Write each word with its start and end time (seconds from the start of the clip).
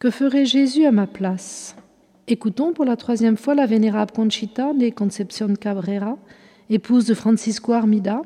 Que 0.00 0.10
ferait 0.10 0.46
Jésus 0.46 0.86
à 0.86 0.92
ma 0.92 1.06
place? 1.06 1.76
Écoutons 2.26 2.72
pour 2.72 2.86
la 2.86 2.96
troisième 2.96 3.36
fois 3.36 3.54
la 3.54 3.66
vénérable 3.66 4.12
Conchita 4.12 4.72
de 4.72 4.88
Concepción 4.88 5.56
Cabrera, 5.56 6.16
épouse 6.70 7.04
de 7.04 7.12
Francisco 7.12 7.74
Armida, 7.74 8.22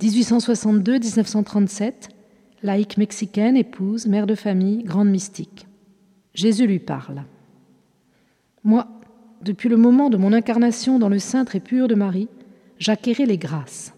1862-1937, 0.00 2.08
laïque 2.64 2.96
mexicaine, 2.96 3.56
épouse, 3.56 4.08
mère 4.08 4.26
de 4.26 4.34
famille, 4.34 4.82
grande 4.82 5.10
mystique. 5.10 5.68
Jésus 6.34 6.66
lui 6.66 6.80
parle. 6.80 7.22
Moi, 8.64 8.88
depuis 9.42 9.68
le 9.68 9.76
moment 9.76 10.10
de 10.10 10.16
mon 10.16 10.32
incarnation 10.32 10.98
dans 10.98 11.08
le 11.08 11.20
sein 11.20 11.44
très 11.44 11.60
pur 11.60 11.86
de 11.86 11.94
Marie, 11.94 12.26
j'acquérais 12.80 13.26
les 13.26 13.38
grâces. 13.38 13.94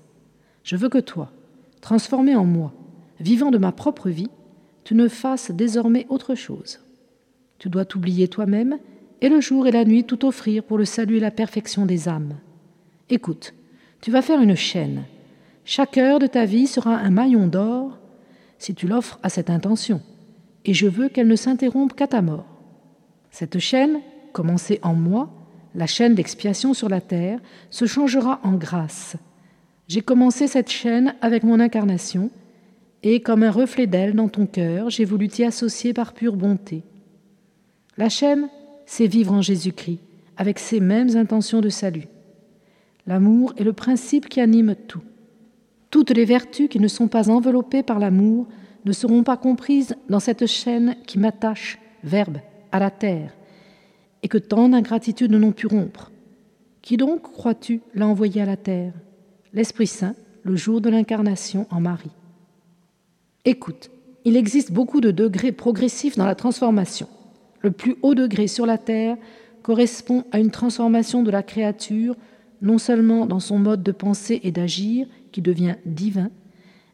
Je 0.63 0.77
veux 0.77 0.91
que 0.91 0.99
toi, 0.99 1.33
transformé 1.81 2.37
en 2.37 2.45
moi, 2.45 2.75
vivant 3.19 3.51
de 3.51 3.57
ma 3.57 3.73
propre 3.73 4.11
vie, 4.11 4.29
tu 4.85 4.95
ne 4.95 5.09
fasses 5.09 5.51
désormais 5.51 6.07
autre 6.09 6.35
chose. 6.35 6.81
Tu 7.59 7.69
dois 7.69 7.85
t'oublier 7.85 8.29
toi-même 8.29 8.79
et 9.21 9.29
le 9.29 9.41
jour 9.41 9.67
et 9.67 9.71
la 9.71 9.85
nuit 9.85 10.05
tout 10.05 10.25
offrir 10.27 10.65
pour 10.65 10.79
le 10.79 10.85
salut 10.85 11.19
et 11.19 11.21
la 11.21 11.31
perfection 11.31 11.87
des 11.87 12.09
âmes. 12.09 12.35
Écoute, 13.09 13.55
tu 14.01 14.11
vas 14.11 14.23
faire 14.23 14.41
une 14.41 14.57
chaîne. 14.57 15.05
Chaque 15.65 15.97
heure 15.97 16.19
de 16.19 16.27
ta 16.27 16.45
vie 16.45 16.67
sera 16.67 16.97
un 16.97 17.11
maillon 17.11 17.47
d'or 17.47 17.99
si 18.59 18.75
tu 18.75 18.87
l'offres 18.87 19.19
à 19.23 19.29
cette 19.29 19.51
intention, 19.51 20.01
et 20.65 20.75
je 20.75 20.87
veux 20.87 21.09
qu'elle 21.09 21.27
ne 21.27 21.37
s'interrompe 21.37 21.95
qu'à 21.95 22.07
ta 22.07 22.23
mort. 22.23 22.47
Cette 23.31 23.59
chaîne, 23.59 24.01
commencée 24.33 24.79
en 24.83 24.95
moi, 24.95 25.31
la 25.75 25.87
chaîne 25.87 26.15
d'expiation 26.15 26.75
sur 26.75 26.89
la 26.89 27.01
terre, 27.01 27.41
se 27.71 27.87
changera 27.87 28.41
en 28.45 28.53
grâce. 28.53 29.17
J'ai 29.89 30.01
commencé 30.01 30.47
cette 30.47 30.71
chaîne 30.71 31.15
avec 31.21 31.43
mon 31.43 31.61
incarnation, 31.61 32.31
et 33.03 33.21
comme 33.21 33.43
un 33.43 33.51
reflet 33.51 33.87
d'elle 33.87 34.15
dans 34.15 34.29
ton 34.29 34.47
cœur, 34.47 34.91
j'ai 34.91 35.05
voulu 35.05 35.29
t'y 35.29 35.45
associer 35.45 35.93
par 35.93 36.13
pure 36.13 36.37
bonté. 36.37 36.83
La 37.97 38.09
chaîne, 38.09 38.49
c'est 38.87 39.07
vivre 39.07 39.33
en 39.33 39.43
Jésus-Christ, 39.43 40.01
avec 40.37 40.59
ces 40.59 40.81
mêmes 40.81 41.17
intentions 41.17 41.61
de 41.61 41.69
salut. 41.69 42.07
L'amour 43.07 43.53
est 43.57 43.65
le 43.65 43.73
principe 43.73 44.29
qui 44.29 44.41
anime 44.41 44.77
tout. 44.87 45.03
Toutes 45.91 46.11
les 46.11 46.25
vertus 46.25 46.69
qui 46.69 46.79
ne 46.79 46.89
sont 46.89 47.09
pas 47.09 47.29
enveloppées 47.29 47.83
par 47.83 47.99
l'amour 47.99 48.47
ne 48.85 48.93
seront 48.93 49.25
pas 49.25 49.37
comprises 49.37 49.97
dans 50.09 50.21
cette 50.21 50.47
chaîne 50.47 50.97
qui 51.07 51.19
m'attache, 51.19 51.79
verbe, 52.05 52.39
à 52.71 52.79
la 52.79 52.91
terre, 52.91 53.35
et 54.23 54.29
que 54.29 54.39
tant 54.39 54.69
d'ingratitudes 54.69 55.33
n'ont 55.33 55.53
pu 55.53 55.67
rompre. 55.67 56.11
Qui 56.81 56.97
donc, 56.97 57.23
crois-tu, 57.23 57.81
l'a 57.95 58.07
envoyé 58.07 58.41
à 58.41 58.47
la 58.47 58.57
terre? 58.57 58.93
L'Esprit 59.53 59.87
Saint, 59.87 60.15
le 60.45 60.57
jour 60.57 60.81
de 60.81 60.89
l'incarnation 60.89 61.67
en 61.71 61.81
Marie. 61.81 62.11
Écoute, 63.45 63.91
il 64.25 64.37
existe 64.37 64.71
beaucoup 64.71 65.01
de 65.01 65.11
degrés 65.11 65.51
progressifs 65.51 66.17
dans 66.17 66.27
la 66.27 66.37
transformation. 66.37 67.09
Le 67.61 67.73
plus 67.73 67.97
haut 68.03 68.15
degré 68.15 68.47
sur 68.47 68.67
la 68.67 68.79
terre 68.79 69.17
correspond 69.63 70.25
à 70.31 70.39
une 70.39 70.53
transformation 70.53 71.25
de 71.25 71.31
la 71.31 71.43
créature, 71.43 72.15
non 72.61 72.79
seulement 72.79 73.27
dans 73.27 73.41
son 73.41 73.59
mode 73.59 73.83
de 73.83 73.91
pensée 73.91 74.41
et 74.45 74.53
d'agir, 74.53 75.09
qui 75.33 75.43
devient 75.43 75.75
divin, 75.85 76.31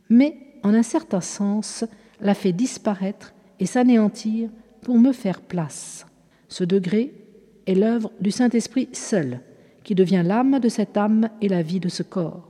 mais 0.09 0.39
en 0.63 0.73
un 0.73 0.83
certain 0.83 1.21
sens 1.21 1.85
la 2.21 2.33
fait 2.33 2.53
disparaître 2.53 3.35
et 3.61 3.67
s'anéantir 3.67 4.49
pour 4.81 4.99
me 4.99 5.13
faire 5.13 5.43
place. 5.43 6.07
Ce 6.48 6.64
degré 6.64 7.13
est 7.67 7.75
l'œuvre 7.75 8.11
du 8.20 8.31
Saint-Esprit 8.31 8.89
seul, 8.92 9.41
qui 9.85 9.95
devient 9.95 10.23
l'âme 10.25 10.61
de 10.61 10.69
cette 10.70 10.97
âme 10.97 11.29
et 11.42 11.48
la 11.48 11.61
vie 11.61 11.81
de 11.81 11.91
ce 11.91 12.03
corps. 12.03 12.48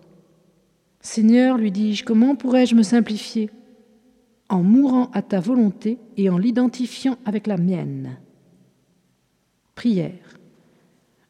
Seigneur, 1.00 1.58
lui 1.58 1.72
dis-je, 1.72 2.04
comment 2.04 2.36
pourrais-je 2.36 2.76
me 2.76 2.82
simplifier? 2.84 3.50
En 4.48 4.62
mourant 4.62 5.10
à 5.12 5.22
ta 5.22 5.40
volonté 5.40 5.98
et 6.16 6.30
en 6.30 6.38
l'identifiant 6.38 7.18
avec 7.24 7.46
la 7.46 7.58
mienne. 7.58 8.16
Prière. 9.74 10.38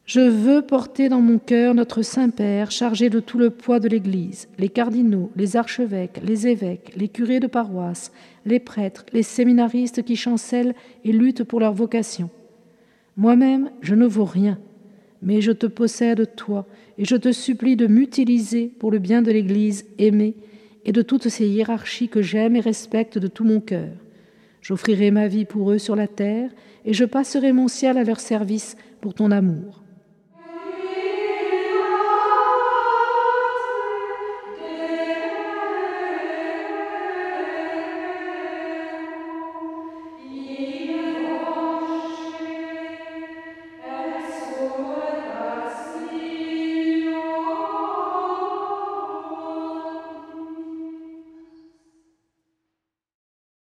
Je 0.08 0.20
veux 0.20 0.62
porter 0.62 1.10
dans 1.10 1.20
mon 1.20 1.38
cœur 1.38 1.74
notre 1.74 2.00
Saint-Père 2.00 2.70
chargé 2.70 3.10
de 3.10 3.20
tout 3.20 3.36
le 3.36 3.50
poids 3.50 3.78
de 3.78 3.88
l'Église, 3.88 4.48
les 4.58 4.70
cardinaux, 4.70 5.30
les 5.36 5.56
archevêques, 5.56 6.20
les 6.24 6.46
évêques, 6.46 6.94
les 6.96 7.08
curés 7.08 7.40
de 7.40 7.46
paroisse, 7.46 8.10
les 8.46 8.58
prêtres, 8.58 9.04
les 9.12 9.22
séminaristes 9.22 10.02
qui 10.02 10.16
chancellent 10.16 10.74
et 11.04 11.12
luttent 11.12 11.44
pour 11.44 11.60
leur 11.60 11.74
vocation. 11.74 12.30
Moi-même, 13.18 13.70
je 13.82 13.94
ne 13.94 14.06
vaux 14.06 14.24
rien, 14.24 14.58
mais 15.20 15.42
je 15.42 15.52
te 15.52 15.66
possède 15.66 16.34
toi, 16.36 16.66
et 16.96 17.04
je 17.04 17.16
te 17.16 17.30
supplie 17.32 17.76
de 17.76 17.86
m'utiliser 17.86 18.68
pour 18.78 18.90
le 18.90 19.00
bien 19.00 19.20
de 19.20 19.30
l'Église 19.30 19.84
aimée 19.98 20.36
et 20.84 20.92
de 20.92 21.02
toutes 21.02 21.28
ces 21.28 21.46
hiérarchies 21.46 22.08
que 22.08 22.22
j'aime 22.22 22.56
et 22.56 22.60
respecte 22.60 23.18
de 23.18 23.28
tout 23.28 23.44
mon 23.44 23.60
cœur. 23.60 23.92
J'offrirai 24.62 25.10
ma 25.10 25.28
vie 25.28 25.44
pour 25.44 25.70
eux 25.72 25.78
sur 25.78 25.96
la 25.96 26.08
terre, 26.08 26.50
et 26.84 26.92
je 26.92 27.04
passerai 27.04 27.52
mon 27.52 27.68
ciel 27.68 27.98
à 27.98 28.04
leur 28.04 28.20
service 28.20 28.76
pour 29.00 29.14
ton 29.14 29.30
amour. 29.30 29.82